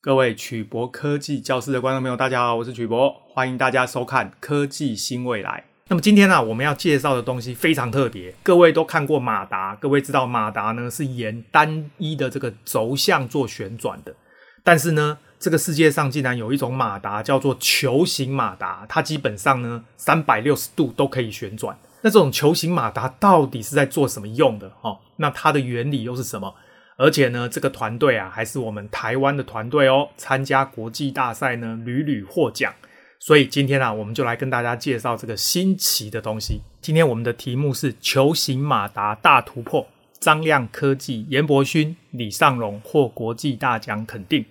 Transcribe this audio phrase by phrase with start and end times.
[0.00, 5.64] 各位曲博科技教室的观众朋友，大家好，我是曲博，欢迎大家收看科技新未来。
[5.88, 8.32] 那么今天呢、我们要介绍的东西非常特别。
[8.44, 14.14] 各位都看过马达，各位知道马达呢是沿单一的这个轴向做旋转的。
[14.62, 21.76] 但是呢，这个世界上竟然有一种马达叫做球形马达，它基本上呢三百六十度都可以旋转。
[22.02, 24.70] 那这种球形马达到底是在做什么用的？
[24.82, 26.54] 哦，那它的原理又是什么？
[26.98, 32.74] 而且呢，这个团队啊，还是我们台湾的团队哦，参加国际大赛呢，屡屡获奖。
[33.20, 36.60] 所以今天啊，我们就来跟大家介绍这个新奇的东西。
[36.80, 39.86] 今天我们的题目是球形马达大突破，
[40.18, 44.44] 张亮科技颜伯勋、李尚荣获国际大奖肯定。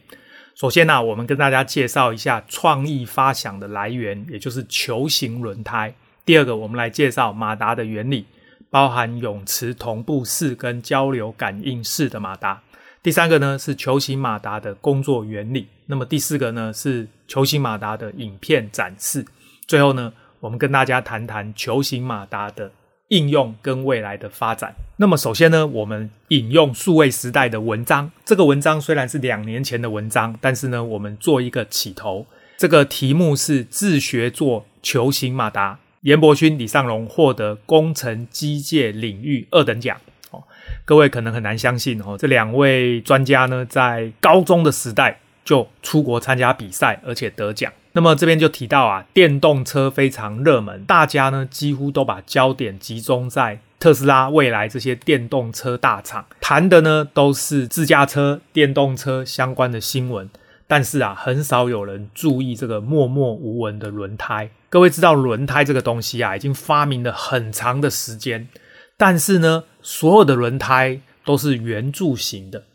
[0.55, 5.93] 首先呢、啊，我们跟大家介绍一下创意发想的来源，也就是球形轮胎。
[6.25, 8.25] 第二个，我们来介绍马达的原理。
[8.69, 12.61] 包含泳池同步式跟交流感应式的马达。
[13.01, 15.67] 第三个呢是球形马达的工作原理。
[15.85, 19.25] 那么第四个呢是球形马达的影片展示。
[19.65, 22.71] 最后呢，我们跟大家谈谈球形马达的
[23.07, 24.75] 应用跟未来的发展。
[24.97, 28.11] 那么首先呢，我们引用数位时代的文章。
[28.25, 32.25] 这个文章虽然是两年前的文章，但是呢，我们做一个起头。
[32.57, 35.79] 这个题目是自学做球形马达。
[36.01, 39.97] 严伯勋、李尚荣获得工程机械领域二等奖。
[40.31, 40.43] 哦，
[40.85, 47.71] 各位可能很难相信哦，这两位专家呢，在高中的时代就出国参加比赛，而且得奖。
[47.93, 60.29] 那么这边就提到啊，电动车非常热门，大家呢几乎都把焦点集中在特斯拉、未来这些电动车大厂，谈的呢都是自驾车、电动车相关的新闻。
[60.67, 64.49] 但是啊，很少有人注意这个默默无闻的轮胎。
[64.69, 68.49] 各位知道轮胎这个东西啊，已经发明了很长的时间，
[68.97, 72.65] 但是呢，所有的轮胎都是圆柱形的。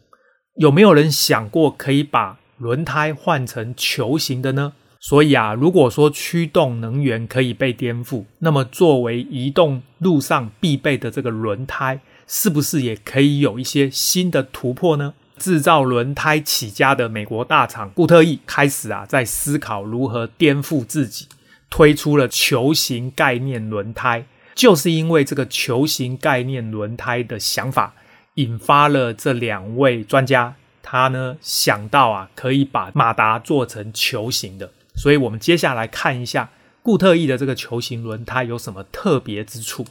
[0.57, 4.73] 有没有人想过可以把轮胎换成球形的呢？
[5.01, 15.13] 所以啊，如果说驱动能源可以被颠覆，那么作为移动路上必备的这个轮胎，是不是也可以有一些新的突破呢？
[15.39, 21.27] 制造轮胎起家的美国大厂固特异开始啊，在思考如何颠覆自己，
[21.73, 24.27] 推出了球形概念轮胎。
[24.55, 27.95] 就是因为这个球形概念轮胎的想法，
[28.35, 34.71] 引发了这两位专家，他呢想到啊，可以把马达做成球形的。
[34.95, 36.51] 所以我们接下来看一下
[36.83, 39.87] 固特异的这个球形轮胎有什么特别之处。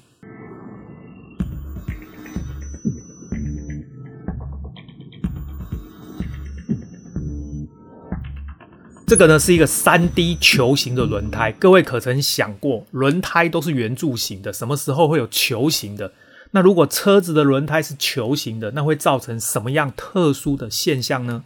[9.11, 16.13] 这个呢是一个三 D 球形的轮胎，各位可曾想过，轮胎都是圆柱形的，什么时候会有球形的？
[16.51, 21.43] 那如果车子的轮胎是球形的，那会造成什么样特殊的现象呢？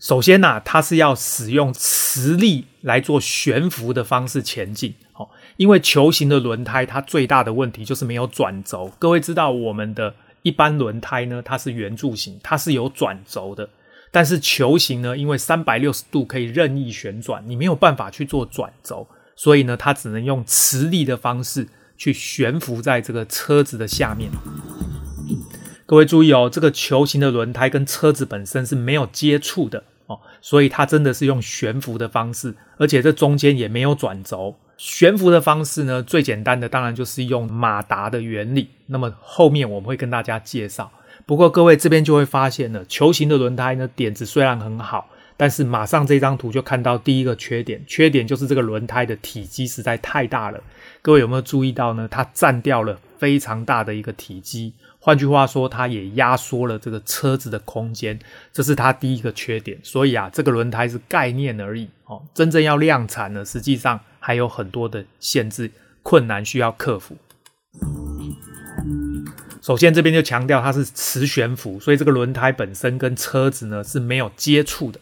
[0.00, 8.90] 首先呢、啊，它是要使用磁力来做悬浮的方式前进，哦，因为球形的轮胎它最大的问题就是没有转轴。
[8.98, 10.16] 各位知道我们的。
[10.44, 13.68] 一般轮胎呢，它是圆柱形，它是有转轴的。
[14.10, 21.66] 但是球形呢，因为三百六十度可以任意旋转，你没有办法去做转轴，所以呢，它只能用磁力的方式
[21.96, 24.30] 去悬浮在这个车子的下面。
[25.86, 29.82] 各位注意哦，这个球形的轮胎跟车子本身是没有接触的，
[30.44, 34.54] 所以它真的是用悬浮的方式，而且这中间也没有转轴。
[34.76, 38.68] 悬浮的方式呢，最简单的当然就是用马达的原理。
[38.88, 40.92] 那么后面我们会跟大家介绍。
[41.24, 50.62] 不过各位这边就会发现了，球形的轮胎呢，点子虽然很好，但是马上这张图就看到第一个缺点，缺点就是这个轮胎的体积实在太大了。
[51.00, 52.06] 各位有没有注意到呢？
[52.10, 54.74] 它占掉了非常大的一个体积。
[55.04, 58.18] 换句话说，它也压缩了这个车子的空间，
[58.54, 59.78] 这是它第一个缺点。
[59.82, 65.70] 所以啊，这个轮胎是概念而已哦，真正要量产呢，实际上还有很多的限制、
[66.02, 67.18] 困难需要克服。
[69.60, 74.98] 首先，这边就强调它是磁悬浮，所以这个轮胎本身跟车子呢是没有接触的，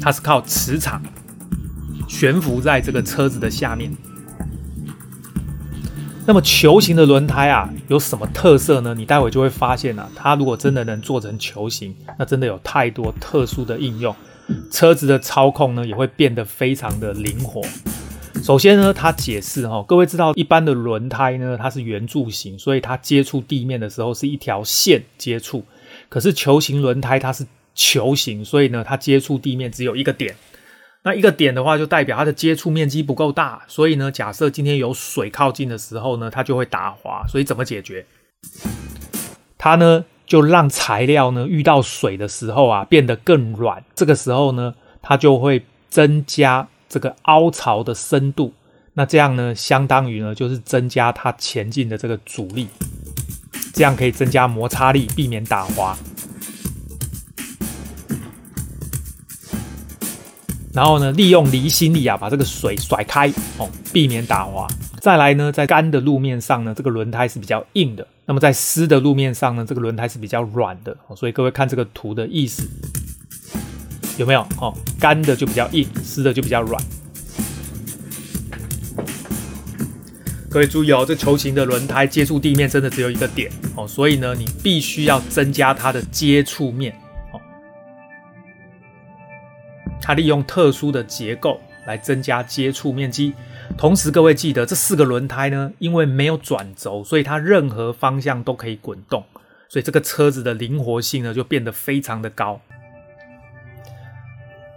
[0.00, 1.00] 它是靠磁场
[2.08, 3.96] 悬浮在这个车子的下面。
[6.24, 8.94] 那么球形的轮胎啊，有什么特色呢？
[8.94, 14.14] 你待会就会发现啊，它如果真的能做成球形，那真的有太多特殊的应用。
[14.70, 17.60] 车子的操控呢，也会变得非常的灵活。
[18.42, 25.64] 首先呢，它解释哈，各位知道一般的轮胎呢，它是圆柱形，所以它接触地面的时候是一条线接触。
[26.08, 30.34] 可是球形轮胎它是球形，所以呢，它接触地面只有一个点。
[31.04, 37.24] 那一个点的话，就代表它的接触面积不够大，所以呢，假设今天有水靠近的时候呢，它就会打滑。
[37.28, 38.06] 所以怎么解决？
[39.58, 48.54] 它呢就让材料呢遇到水的时候啊变得更软，这个时候呢，它就会增加这个凹槽的深度。
[48.94, 52.68] 那这样呢，相当于呢就是增加它前进的这个阻力，
[53.74, 55.98] 这样可以增加摩擦力，避免打滑。
[60.72, 63.28] 然后呢，利用离心力啊，把这个水甩开
[63.58, 64.66] 哦，避免打滑。
[65.00, 70.96] 再来呢，在干的路面上呢，这个轮胎是比较硬的；那么在湿的路面上呢，这个轮胎是比较软的。
[71.14, 72.66] 所以各位看这个图的意思
[74.16, 74.40] 有没有？
[74.60, 76.82] 哦，干的就比较硬，湿的就比较软。
[80.48, 86.94] 各位注意哦，这球形的轮胎接触地面真的只有一个点哦，所以呢，你必须要增加它的接触面。
[90.02, 93.32] 它利用特殊的结构来增加接触面积，
[93.78, 99.24] 同时各位记得这四个轮胎呢，因为没有转轴，所以它任何方向都可以滚动，
[99.68, 102.60] 所以这个车子的灵活性呢就变得非常的高。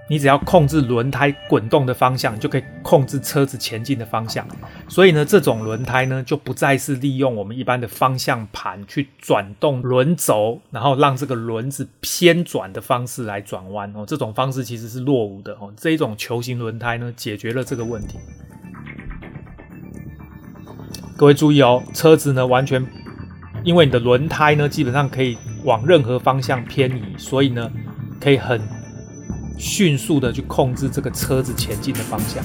[0.07, 4.47] 你只要控制轮胎滚动的方向，就可以控制车子前进的方向。
[4.87, 14.05] 所以呢，这种轮胎呢，就不再是利用我们一般的方向盘去转动轮轴，然后让这个轮子偏转的方式来转弯哦。
[14.05, 15.73] 这种方式其实是落伍的哦。
[15.75, 18.19] 这一种球形轮胎呢，解决了这个问题。
[21.17, 22.85] 各位注意哦，车子呢完全
[23.63, 27.71] 因为你的轮胎呢，基本上可以往任何方向偏移，所以呢，
[28.21, 28.61] 可以很。
[29.57, 32.43] 迅速的去控制这个车子前进的方向，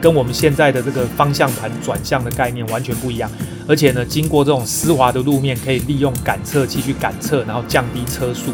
[0.00, 3.30] 跟我们现在的这个方向盘转向的概念完全不一样。
[3.66, 8.52] 而且呢，经过这种湿滑的路面，可以利用感测器去感测，然后降低车速。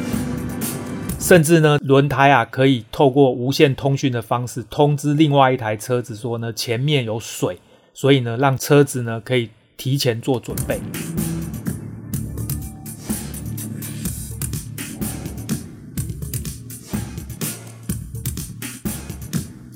[1.18, 7.58] 甚至呢，轮胎啊可以透过无线通讯的方式通知另外一台车子说呢，前面有水，
[7.92, 10.80] 所以呢，让车子呢可以提前做准备。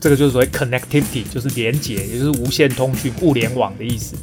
[0.04, 4.14] 这个就是所谓 connectivity，就是连接，也就是无线通讯、物联网的意思。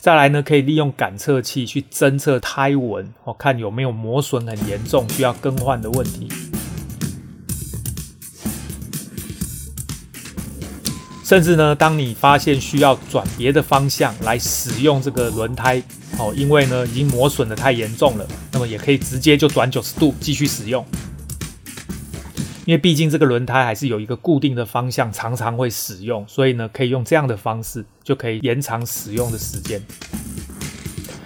[0.00, 6.28] 再来呢，可以利用感测器去侦测胎纹，哦，看有没有磨损很严重需要更换的问题。
[11.22, 15.80] 甚至呢，当你发现需要转别的方向来使用这个轮胎，
[16.18, 20.84] 哦，因为呢已经磨损得太严重了，那么也可以直接就转九十度继续使用。
[22.64, 29.80] 因为毕竟这个轮胎还是有一个固定的方向，常常会使用，所以呢，可以用这样的方式就可以延长使用的时间。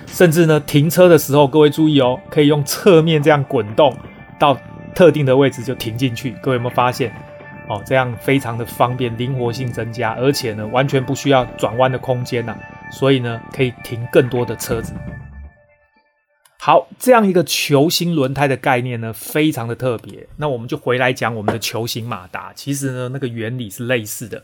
[0.06, 3.94] 甚至呢，停车的时候，各位注意哦，可以用侧面这样滚动
[4.38, 4.58] 到
[4.94, 6.34] 特定的位置就停进去。
[6.42, 7.12] 各位有没有发现？
[7.68, 12.56] 哦，这样非常的方便，灵活性增加，而且呢，完全不需要转弯的空间呐，
[12.90, 14.94] 所以呢，可以停更多的车子。
[16.66, 20.26] 好，这样一个球形轮胎的概念呢，非常的特别。
[20.38, 24.42] 那我们就回来讲我们的球形马达，其实呢，那个原理是类似的。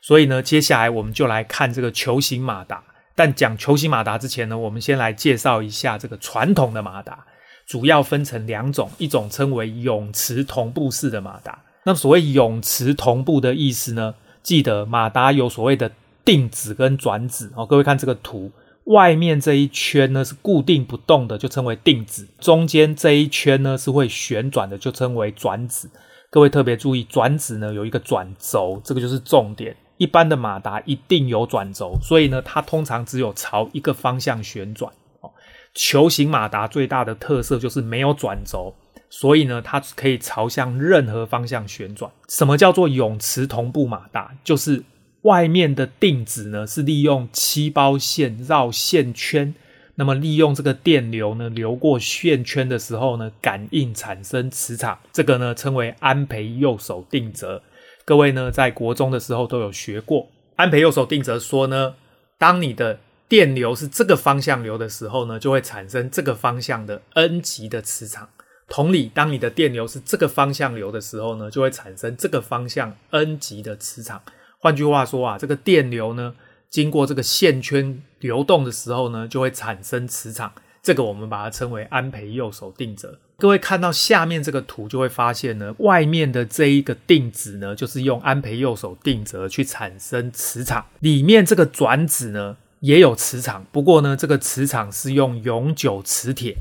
[0.00, 2.80] 所以呢，接下来我们就来看这个球形马达。
[3.16, 7.26] 但讲球形马达之前呢，我们先来介绍一下这个传统的马达，
[7.66, 11.58] 主要分成两种，一种称为永磁同步式的马达。
[11.82, 15.90] 那所谓永磁同步的意思呢，记得马达有所谓的
[16.24, 17.66] 定子跟转子哦。
[17.66, 18.52] 各位看这个图。
[18.84, 25.90] 外面这一圈呢是固定不动的，就称为定子；中间这一圈呢是会旋转的，就称为转子。
[26.30, 29.74] 各位特别注意，转子呢有一个转轴，这个就是重点。
[29.96, 34.92] 一般的马达一定有转轴，所以呢它通常只有朝一个方向旋转。
[35.20, 35.30] 哦，
[35.72, 38.74] 球形马达最大的特色就是没有转轴，
[39.08, 42.10] 所以呢它可以朝向任何方向旋转。
[42.28, 44.36] 什么叫做永磁同步马达？
[44.44, 44.82] 就是。
[45.24, 49.54] 外面的定子呢，是利用漆包线绕线圈，
[49.94, 57.62] 那么利用这个电流呢流过线圈的时候呢，感应产生磁场，这个呢称为安培右手定则。
[58.04, 60.28] 各位呢在国中的时候都有学过。
[60.56, 61.94] 安培右手定则说呢，
[62.38, 68.28] 当你的电流是这个方向流的时候呢，就会产生这个方向的 N 极的磁场。
[68.68, 74.20] 同理，当你的电流是这个方向流的时候呢，就会产生这个方向 N 极的磁场。
[74.64, 76.34] 换句话说啊，这个电流呢，
[76.70, 80.50] 经过这个线圈流动的时候呢，就会产生磁场。
[80.82, 83.18] 这个我们把它称为安培右手定则。
[83.36, 90.86] 各位看到下面这个图，就会发现呢，外面的这一个定子呢，就是用安培右手定则去产生磁场。
[91.00, 96.56] 里面这个转子呢，也有磁场，不过呢，这个磁场是用永久磁铁，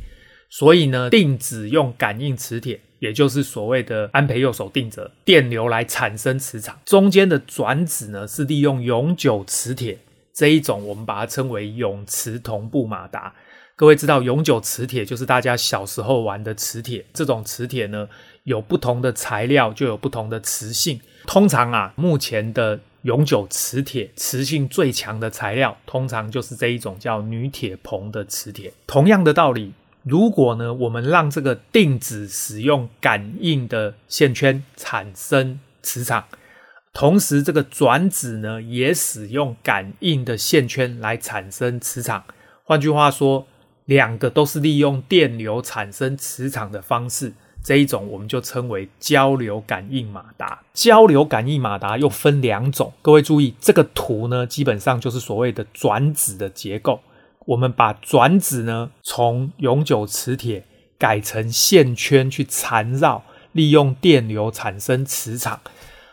[0.50, 2.82] 所以呢，定子用感应磁铁。
[3.04, 6.80] 也就是所谓的安培右手定则，电流来产生磁场。
[6.86, 10.00] 中间的转子呢，是利用永久磁铁
[10.34, 13.34] 这一种，我们把它称为永磁同步马达。
[13.76, 17.04] 各位知道，永久磁铁就是大家小时候玩的磁铁。
[17.14, 18.08] 这种磁铁呢，
[18.44, 21.02] 有不同的材料，就有不同的磁性。
[21.28, 28.72] 通常啊，目前的永久磁铁磁性最强的材料，通常就是这一种叫铝铁硼的磁铁。
[28.88, 36.26] 同样的道理，如果呢，我们让这个定子使用感应的线圈产生磁场，
[36.94, 42.24] 同时这个转子呢，也使用感应的线圈来产生磁场。
[42.66, 43.48] 换句话说，
[43.86, 47.34] 两个都是利用电流产生磁场的方式，
[47.64, 50.62] 这一种我们就称为交流感应马达。
[50.74, 57.00] 交流感应马达又分两种，各位注意这个图呢，基本上就是所谓的转子的结构。
[57.46, 60.66] 我们把转子呢从永久磁铁
[60.98, 65.60] 改成线圈去缠绕，利用电流产生磁场。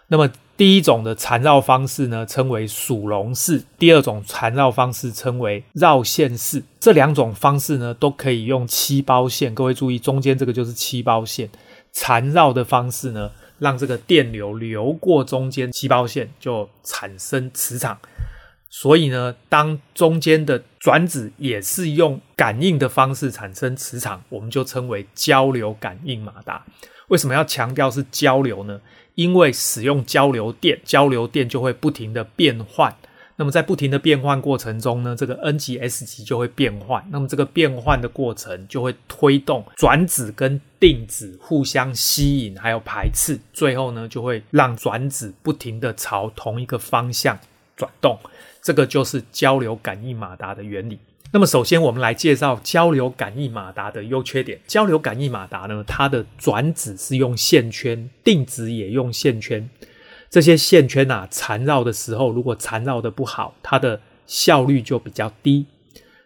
[0.08, 6.62] 那么第一种的缠绕方式呢，称为属龙式；第二种缠绕方式称为绕线式。
[6.78, 9.54] 这两种方式呢，都可以用漆包线。
[9.54, 11.48] 各位注意，中间这个就是漆包线。
[11.92, 17.98] 缠绕的方式呢，让这个电流流过中间漆包线，就产生磁场。
[18.70, 26.64] 所以呢，当中间的转子也是用感应的方式产生磁场，我们就称为交流感应马达。
[27.08, 28.80] 为什么要强调是交流呢？
[29.16, 32.96] 因为使用交流电，交流电就会不停的变换。
[33.36, 37.04] 那么在不停的变换过程中呢，这个 N 级 S 级就会变换。
[37.10, 47.38] 那么这个变换的过程就会推动转子跟定子互相吸引，还有排斥，最后呢就会让转子不停的朝同一个方向
[47.80, 48.18] 转动。
[48.62, 50.98] 这个就是交流感应马达的原理。
[51.32, 54.60] 那么，首先我们来介绍交流感应马达的优缺点。
[54.66, 59.70] 交流感应马达呢，它的转子是用线圈，定子也用线圈。
[60.28, 65.66] 这些线圈啊，缠绕的时候，如果缠绕的不好，它的效率就比较低。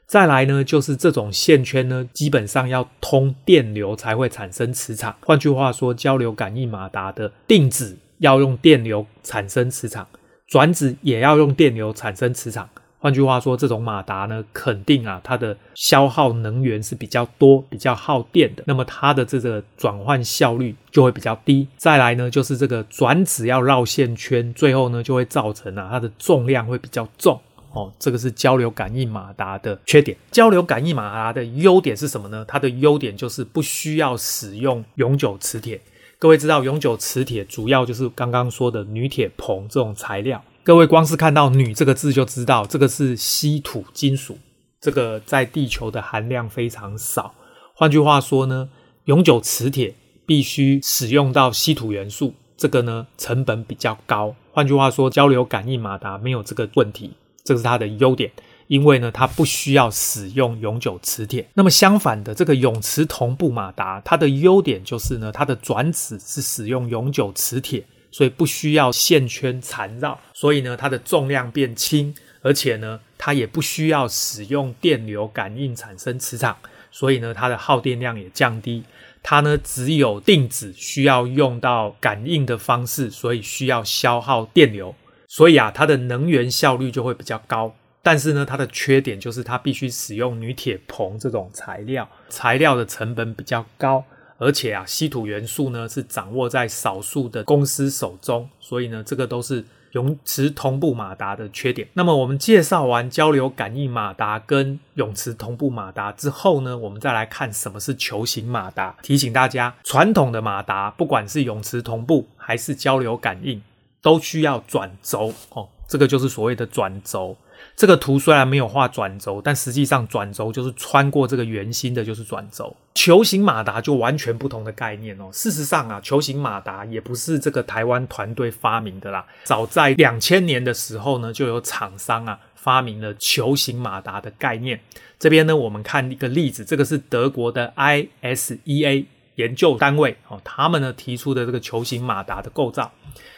[0.06, 5.14] 再来呢，就是这种线圈呢，基本上要通电流才会产生磁场。
[5.20, 10.06] 换句话说，交流感应马达的定子要用电流产生磁场，
[10.54, 12.70] 转子也要用电流产生磁场。
[13.00, 18.62] 换句话说，这种马达呢，肯定啊，它的消耗能源是比较多、比较耗电的。
[18.64, 21.66] 那么它的这个转换效率就会比较低。
[21.76, 27.36] 再来呢，就是这个转子要绕线圈，最后呢就会造成啊，它的重量会比较重。
[27.72, 30.16] 哦，这个是交流感应马达的缺点。
[30.30, 32.44] 交流感应马达的优点是什么呢？
[32.46, 35.80] 它的优点就是不需要使用永久磁铁。
[36.18, 40.42] 各位知道，永久磁铁主要就是刚刚说的铝铁硼这种材料。
[40.62, 44.38] 各位光是看到“铝”这个字就知道，这个是稀土金属，
[44.80, 47.34] 这个在地球的含量非常少。
[47.74, 48.70] 换句话说呢，
[49.04, 49.94] 永久磁铁
[50.24, 54.34] 必须使用到稀土元素，这个呢成本比较高。
[54.52, 57.10] 换句话说，交流感应马达没有这个问题，
[57.44, 58.30] 这是它的优点，
[58.66, 61.46] 因为呢它不需要使用永久磁铁。
[61.54, 67.84] 那么相反的，这个永磁同步马达，它的优点就是呢它的转子是使用永久磁铁。
[68.10, 76.56] 所以不需要线圈缠绕，所以呢，它的重量变轻，而且呢，它也不需要使用电流感应产生磁场，
[76.92, 78.84] 所以呢，它的耗电量也降低。
[79.20, 84.94] 它呢，只有定子需要用到感应的方式，所以需要消耗电流，
[85.26, 87.74] 所以啊，它的能源效率就会比较高。
[88.04, 94.04] 但是呢，它的缺点就是它必须使用铝铁硼这种材料，材料的成本比较高。
[94.36, 101.86] 而且啊，稀土元素呢是掌握在少数的公司手中，所以呢，这个都是永磁同步马达的缺点。
[101.94, 108.94] 那么我们介绍完交流感应马达跟永磁同步马达之后呢，我们再来看什么是球形马达。
[109.02, 113.62] 提醒大家，传统的马达不管是永磁同步还是交流感应，
[114.02, 117.36] 都需要转轴哦，这个就是所谓的转轴。
[117.76, 122.76] 这个图虽然没有画转轴，但实际上转轴就是穿过这个圆心的，就是转轴。
[122.94, 125.28] 球形马达就完全不同的概念哦。
[125.32, 129.26] 事实上啊，球形马达也不是这个台湾团队发明的啦。
[129.42, 134.80] 早在两千年的时候呢，就有厂商啊发明了球形马达的概念。
[135.18, 142.90] 这边呢，我们看一个例子，这个是德国的 ISEA 研究单位哦，他们呢提出的这个球形马达的构造。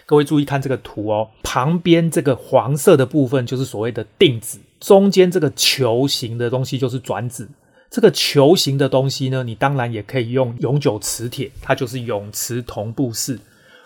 [0.05, 7.49] 各位注意看这个图哦，旁边这个黄色的部分就是所谓的定子，中间这个球形的东西就是转子。
[7.91, 13.39] 这个球形的东西呢，你当然也可以用永久磁铁，它就是永磁同步式。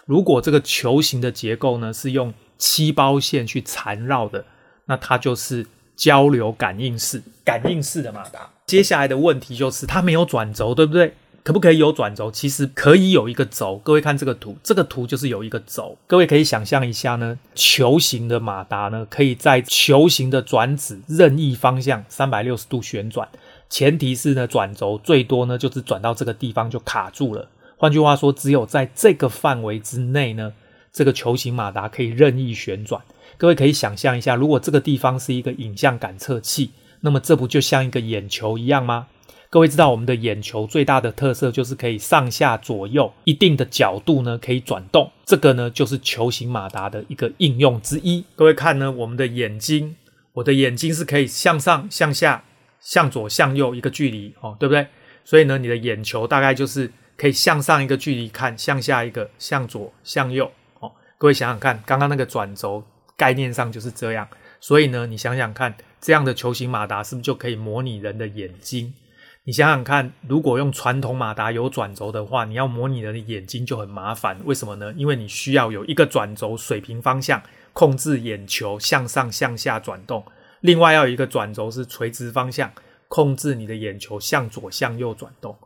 [0.07, 4.45] 如果这个球形的结构呢是用漆包线去缠绕的，
[4.87, 5.65] 那它就是
[5.95, 8.51] 交流感应式、感应式的马达。
[8.67, 11.15] 接下来的问题就是它没有转轴，对不对？
[11.43, 12.31] 可不可以有转轴？
[12.31, 13.81] 其实可以有一个轴。
[13.83, 15.97] 各位看这个图，这个图就是有一个轴。
[16.07, 23.29] 各位可以想象一下呢，球形的马达呢，可以在球形的转子任意方向三百六十度旋转。
[23.69, 27.49] 前提是呢，转轴最多呢就是转到这个地方就卡住了。
[27.77, 30.53] 换句话说，只有在这个范围之内呢，
[30.93, 33.01] 这个球形马达可以任意旋转。
[33.39, 39.07] 各位可以想象一下，如果这个地方是一个影像感测器，那么这不就像一个眼球一样吗？
[39.53, 45.11] 各位知道我们的眼球最大的特色就是可以上下左右一定的角度呢，可以转动。
[45.25, 48.25] 这个呢就是球形马达的一个应用之一。
[48.37, 49.97] 各位看呢，我们的眼睛，
[50.35, 52.45] 我的眼睛是可以向上、向下、
[52.79, 54.87] 向左、向右一个距离哦，对不对？
[55.25, 60.93] 所以呢，你的眼球大概就是可以向上一个距离看，向下一个，向左、向右哦。
[61.19, 62.85] 各位想想看，刚刚那个转轴
[63.17, 64.29] 概念上就是这样。
[64.61, 68.95] 所以呢，你想想看，这样的球形马达是不是就可以模拟人的眼睛？
[69.45, 74.39] 你想想看，如果用传统马达有转轴的话，你要模拟人的眼睛就很麻烦。
[74.45, 74.93] 为什么呢？
[74.97, 77.43] 因为你需要有一个转轴水平方向
[77.73, 80.23] 控制眼球向上向下转动，
[80.61, 82.71] 另外要有一个转轴是垂直方向
[83.09, 85.57] 控制你的眼球向左向右转动。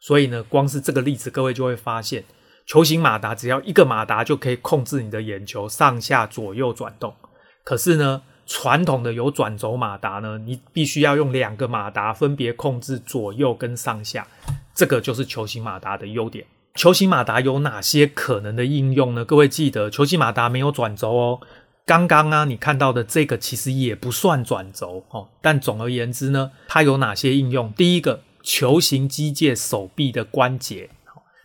[0.00, 2.22] 所以呢，光是这个例子，各位就会发现，
[2.66, 7.12] 球形马达只要一个马达就可以控制你的眼球上下左右转动。
[7.64, 14.26] 可是呢，传统的有转轴马达呢，你必须要用两个马达分别控制左右跟上下，
[14.74, 16.44] 这个就是球形马达的优点。
[16.74, 19.24] 球形马达有哪些可能的应用呢？
[19.24, 21.40] 各位记得，球形马达没有转轴哦。
[21.86, 25.28] 刚刚啊，你看到的这个其实也不算转轴哦。
[25.40, 27.72] 但总而言之呢，它有哪些应用？
[27.74, 30.90] 第一个，球形机械手臂的关节。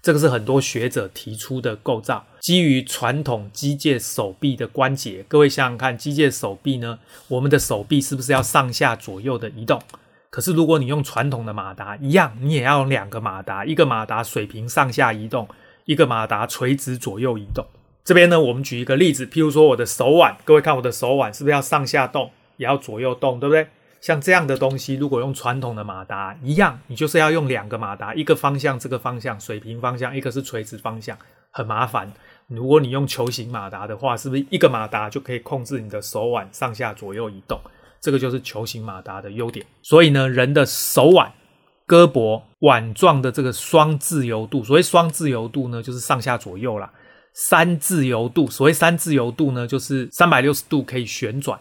[0.02, 5.24] 这个是很多学者提出的构造，基于传统机械手臂的关节。
[5.28, 9.82] 各位想想看，机械手臂呢，我们的手臂是不是要上下左右的移动？
[10.30, 15.48] 可是如果你用传统的马达，一样，你也要两个马达，一个马达水平上下移动，
[15.86, 17.66] 一个马达垂直左右移动。
[18.06, 23.68] 这边呢，我们举一个例子，譬如说我的手腕，各位看我的手腕是不是要上下动，也要左右动，对不对？
[24.02, 31.18] 像这样的东西，如果用传统的马达一样，你就是要用两个马达，一个方向这个方向水平方向，一个是垂直方向，
[31.52, 32.12] 很麻烦。
[32.50, 37.60] 如果你用球形马达的话，是不是一个马达就可以控制你的手腕上下左右移动？
[38.02, 39.66] 这个就是球形马达的优点。
[39.84, 41.32] 所以呢，人的手腕、
[41.88, 46.92] 胳膊腕状的这个双自由度，所谓双自由度呢，就是上下左右啦。
[47.34, 51.60] 三自由度，所谓三自由度呢，就是三百六十度可以旋转。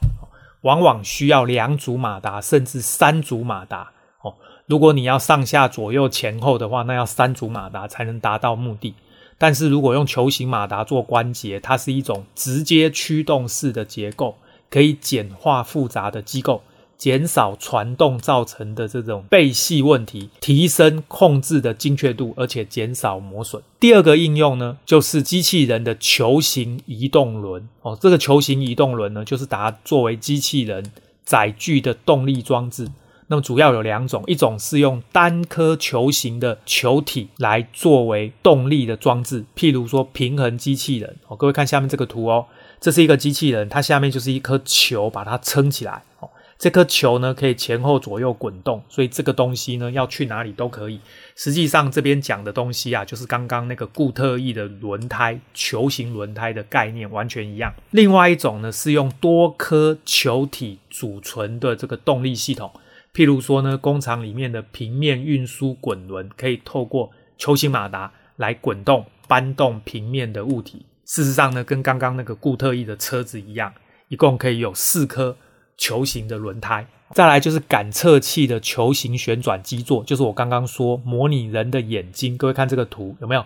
[0.63, 4.35] 往往需要两组马达，甚至三组马达哦。
[4.67, 8.95] 如果你要上下左右前后的话，那要三组马达才能达到目的。
[9.39, 14.37] 但是如果用球形马达做关节，它是一种直接驱动式的结构，
[14.69, 16.63] 可以简化复杂的机构。
[16.99, 23.63] 减少传动造成的这种背隙问题，提升控制的精确度，而且减少磨损。
[23.79, 27.97] 第二个应用呢，就是机器人的球形移动轮哦。
[28.01, 30.91] 这个球形移动轮呢，就是把它作为机器人
[31.25, 32.89] 载具的动力装置。
[33.29, 41.37] 那么主要有两种，一种是用单颗球形的球体来作为动力的装置，譬如说平衡机器人哦。
[41.37, 42.47] 各位看下面这个图哦，
[42.81, 46.31] 这是一个机器人，它下面就是一颗球，把它撑起来哦。
[46.59, 50.99] 这颗球呢，可以前后左右滚动，所以这个东西呢，要去哪里都可以。
[51.37, 57.73] 实际上这边讲的东西啊，就是刚刚那个固特异的轮胎，球形轮胎的概念完全一样。
[57.91, 62.73] 另外一种呢，是用多颗球体组成的这个动力系统，
[63.19, 70.87] 譬如说呢，工厂里面的平面运输滚轮，可以透过球形马达来滚动搬动平面的物体。
[71.05, 73.75] 事实上呢，跟刚刚那个固特异的车子一样，
[74.07, 75.37] 一共可以有四颗。
[75.77, 82.37] 球形的轮胎，再来就是感测器的球形旋转基座，就是我刚刚说模拟人的眼睛。
[82.37, 83.45] 各位看这个图有没有？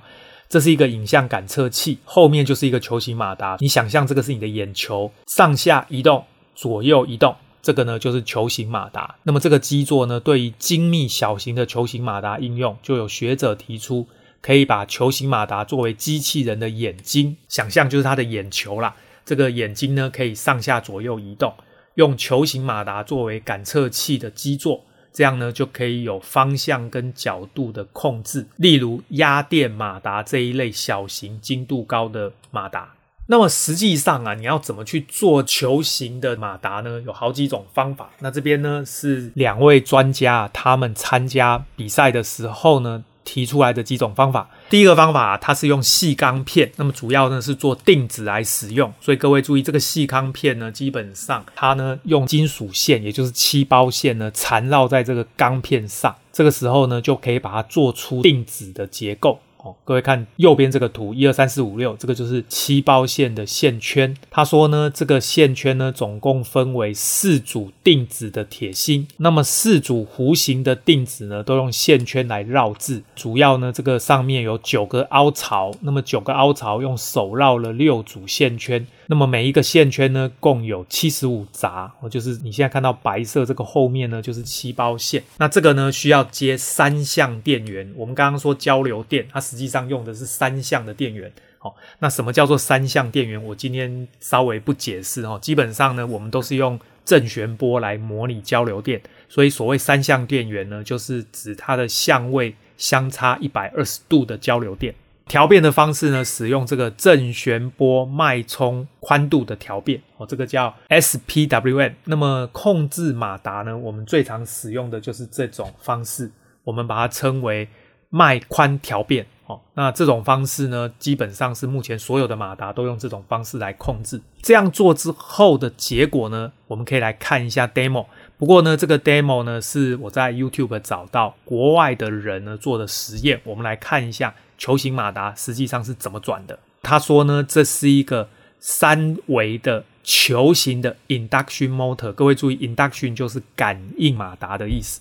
[0.49, 3.59] 这是一个影像感测器，后面就是一个球形马达。
[3.61, 9.15] 你想象这个是你的眼球上下移动、左右移动，这个呢就是球形马达。
[9.23, 14.07] 那么这个基座呢，对于精密小型的球形马达应用，就有学者提出
[14.41, 18.95] 可以把球形马达作为机器人的眼睛，想象就是它的眼球啦。
[19.25, 21.55] 这个眼睛呢可以上下左右移动。
[21.95, 28.47] 用球形马达作为感测器的基座，这样呢就可以有方向跟角度的控制。
[28.57, 32.95] 例如压电马达这一类小型精度高的马达。
[33.33, 37.01] 那么实际上啊，你要怎么去做球形的马达呢？
[37.07, 38.11] 有好几种方法。
[38.19, 59.41] 那这边呢是两位专家，他们参加比赛的时候呢，提出来的几种方法，第一个方法它是用细钢片，那么主要呢是做定子来使用，所以各位注意这个细钢片呢，基本上它呢用金属线，也就是漆包线呢缠绕在这个钢片上，这个时候呢，就可以把它做出定子的结构。
[59.63, 64.13] 哦，各位看右边这个图，一二三四五六，这个就是七包线的线圈。
[64.29, 69.07] 他说呢，这个线圈呢，总共分为四组定子的铁芯。
[69.19, 73.05] 那么四组弧形的定子呢，都用线圈来绕制。
[73.15, 78.85] 主要呢，这个上面有九个凹槽，那么九个凹槽用手绕了六组线圈。
[79.07, 85.23] 那么每一个线圈呢，共有七十五闸，哦，就是你现在看到白色这个后面呢，就是七包线。
[85.39, 87.93] 那这个呢，需要接三相电源。
[87.97, 91.33] 我们刚刚说交流电，它实际上用的是三相的电源。
[91.59, 93.43] 好，那什么叫做三相电源？
[93.45, 95.39] 我今天稍微不解释哦。
[95.41, 104.95] 基本上呢，我们都是用正弦波来模拟交流电，所以所谓三相电源呢，就是指它的相位相差一百二十度的交流电。
[105.33, 111.95] 调变的方式呢，使用这个正弦波脉冲宽度的调变哦，这个叫 SPWM。
[112.05, 116.31] 那么控制马达呢，我们最常使用的就是这种方式，
[116.65, 117.67] 我们把它称为
[118.11, 119.59] 脉宽调变哦。
[119.73, 124.21] 那这种方式呢，基本上是目前所有的马达都用这种方式来控制。
[124.43, 128.05] 这样做之后的结果呢，我们可以来看一下 demo。
[128.37, 134.35] 不过呢，这个 demo 呢是我在 YouTube 找到国外的人呢做的实验，我们来看一下。
[134.63, 136.57] 球形马达实际上是怎么转的？
[136.83, 138.29] 他说呢，这是一个
[138.61, 142.13] 三维的球形的 induction motor。
[142.13, 145.01] 各位注意，induction 就是感应马达的意思，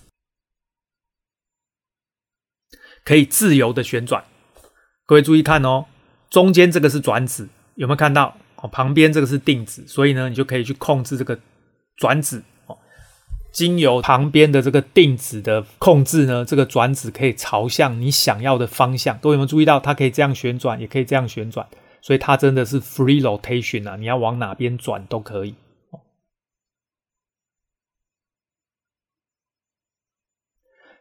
[3.06, 4.26] 可以自由的旋转。
[5.06, 5.86] 各位注意看哦，
[6.32, 8.36] 中间这个是转子，有没有看到？
[8.56, 11.40] 哦，旁边这个是定子，所以呢，你就可以去控制这个
[11.98, 12.44] 转子。
[13.52, 19.18] 经由旁边的这个定子的控制呢，这个转子可以朝向你想要的方向。
[19.18, 21.68] 各位有没有注意到，它可以这样旋转，也可以这样旋转，
[22.02, 23.98] 所以它真的是 free rotation 啊！
[23.98, 25.54] 你要往哪边转都可以。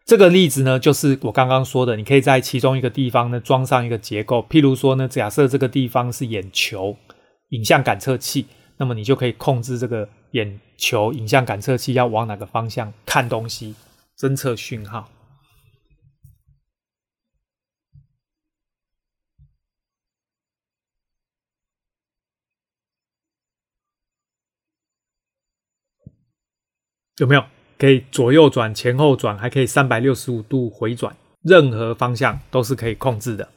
[0.05, 6.97] 这个例子呢，就是我刚刚说的，你可以在其中一个地方呢装上一个结构，譬如说呢，假设这个地方是眼球
[7.51, 10.09] 影像感测器，那么你就可以控制这个。
[10.33, 13.75] 眼球影像感测器要往哪个方向看东西，
[14.17, 15.11] 侦测讯号，
[27.17, 27.45] 有没有？
[27.79, 33.49] 可以左右转、前后转，还可以三百六十五度回转，任何方向都是可以控制的。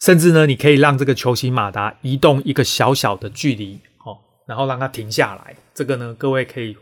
[0.00, 5.54] 甚至呢，你可以让这个球形马达移动一个小小的距离，哦，然后让它停下来。
[5.74, 6.74] 这个呢，各位可以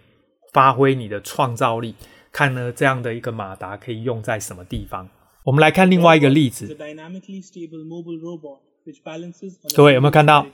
[0.53, 1.97] 发挥你的创造力，
[2.31, 5.09] 看呢这样的一个马达可以用在什么地方。
[5.43, 6.69] 我们来看另外一个例子。
[9.75, 10.47] 各位有没有看到？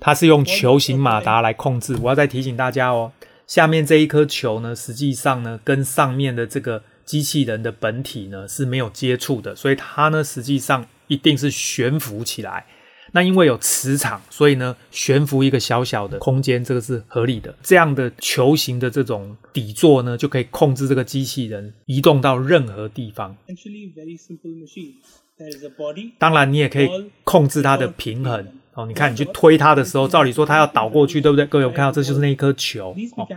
[0.00, 1.96] 它是用球形马达来控制。
[2.02, 3.10] 我要再提醒大家哦，
[3.48, 10.86] 下面这一颗球呢，实际上呢，跟上面的这个机器人的本体呢是没有接触的，所以它呢实际上。
[11.06, 12.64] 一定是悬浮起来，
[13.12, 17.54] 那因为有磁场，所以呢悬浮一个小小的空间，这个是合理的。
[17.62, 23.36] 这样的球形的这种底座呢，就可以控制这个机器人移动到任何地方。
[26.18, 26.88] 当然，你也可以
[27.24, 28.46] 控制它的平衡。
[28.74, 31.44] 哦，你看，你去推它的时候，照理说它要倒过去，对不对？
[31.44, 32.96] 各位有看到，这就是那一颗球。
[33.16, 33.28] 哦，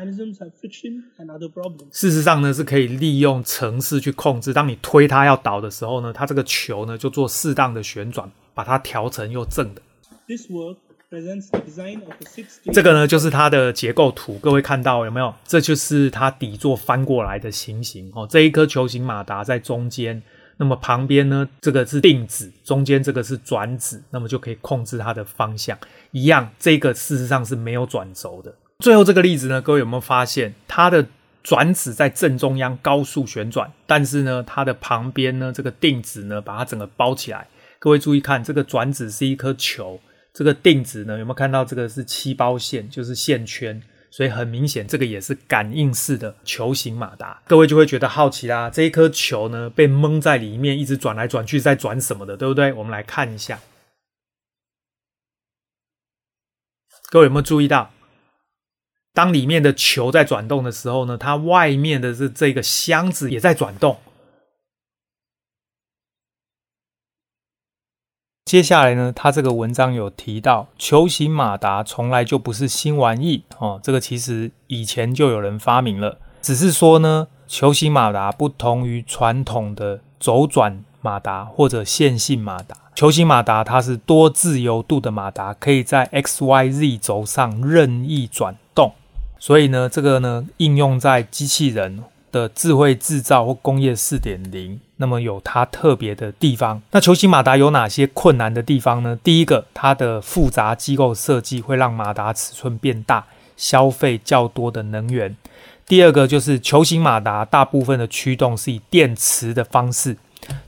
[1.92, 4.54] 事实上呢，是可以利用程式去控制。
[4.54, 9.82] 当你推它要倒的时候呢，它这个球呢就做适当的旋转，把它调成又正的。
[12.72, 15.34] 这个呢就是它的结构图，各位看到有没有？
[15.46, 18.10] 这就是它底座翻过来的情形。
[18.16, 20.24] 哦，这一颗球形马达在中间。
[20.58, 25.78] 那么旁边呢，这个是定子，中间这个是转子，那么就可以控制它的方向。
[26.12, 28.56] 一样，这个事实上是没有转轴的。
[28.80, 31.06] 最后这个例子呢，各位有没有发现，它的
[31.44, 37.48] 转子在正中央高速旋转，但是呢，它的旁边呢，这个定子呢，把它整个包起来。
[37.80, 40.00] 各位注意看，这个转子是一颗球，
[40.34, 43.82] 这个定子呢，有没有看到这个是漆包线，就是线圈。
[44.16, 47.44] 所以很明显，这个也是感应式的球形马达。
[47.46, 52.72] 各位就会觉得好奇啦，这一颗球呢，被蒙在里面，一直转来转去，在转什么的，对不对？
[52.72, 53.60] 我们来看一下。
[57.10, 57.92] 各位有没有注意到，
[59.14, 64.00] 当里面的球在转动的时候呢，它外面的这这个箱子也在转动。
[68.46, 73.80] 接下来呢，他这个文章有提到，球形马达从来就不是新玩意哦。
[73.82, 88.94] 这个其实以前就有人发明了，只是说呢，球形马达不同于传统的轴转马达或者线性马达，球形马达它是多自由度的马达，可以在 X、Y、Z 轴上任意转动。
[89.40, 92.04] 所以呢，这个呢应用在机器人
[92.36, 96.82] 的智慧制造或工业四点零，那么有它特别的地方。
[96.92, 99.18] 那球形马达有哪些困难的地方呢？
[99.24, 105.38] 第一个，它的复杂机构设计会让马达尺寸变大，消费较多的能源。
[105.88, 110.18] 第二个就是球形马达大部分的驱动是以电磁的方式，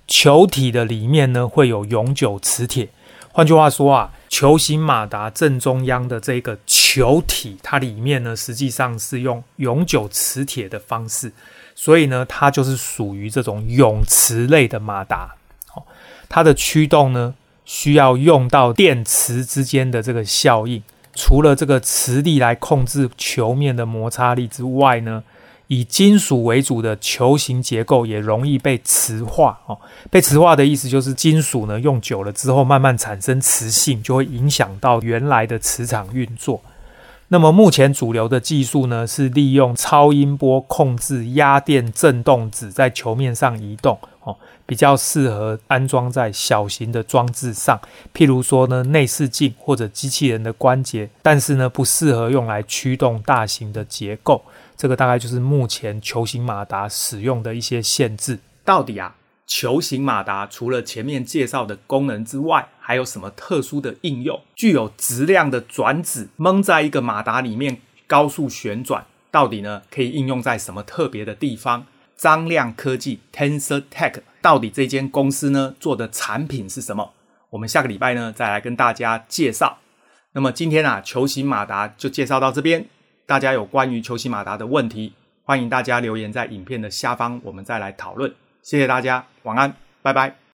[0.07, 2.87] 球体的里面呢会有永久磁铁。
[3.33, 11.31] 换句话说啊，球形马达正中央的这个球体，它里面呢实际上是用永久磁铁的方式，
[11.79, 15.35] 所以呢它就是属于这种永磁类的马达。
[16.27, 20.81] 它的驱动呢需要用到电磁之间的这个效应。
[21.13, 25.23] 除了这个磁力来控制球面的摩擦力之外呢，
[25.67, 29.79] 以金属为主的球形结构也容易被磁化哦。
[30.09, 36.61] 被磁化的意思就是金属呢用久了之后慢慢产生磁性，就会影响到原来的磁场运作。
[37.29, 44.37] 那么目前主流的技术呢是利用超音波控制压电振动子在球面上移动哦。
[44.65, 47.79] 比较适合安装在小型的装置上，
[48.13, 54.43] 譬如说呢，内视镜或者机器人的关节，但是呢，不适合用来驱动大型的结构。
[54.75, 58.39] 这个大概就是目前球形马达使用的一些限制。
[58.65, 59.15] 到底啊，
[59.47, 64.39] 球形马达除了前面介绍的功能之外，还有什么特殊的应用？
[64.53, 71.85] 具有质量的转子蒙在一个马达里面高速旋转，到底呢可以应用在什么特别的地方？
[72.17, 77.13] 张亮科技 Tensor Tech 到底这间公司呢做的产品是什么？
[77.51, 79.77] 我们下个礼拜呢再来跟大家介绍。
[80.33, 82.85] 那么今天啊，球形马达就介绍到这边。
[83.25, 88.33] 大家有关于球形马达的问题，欢迎大家留言在影片的下方，我们再来讨论。
[88.61, 90.37] 谢谢大家，晚安，拜拜。